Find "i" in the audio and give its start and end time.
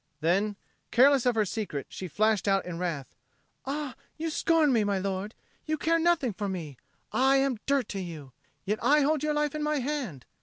7.11-7.35, 8.81-9.01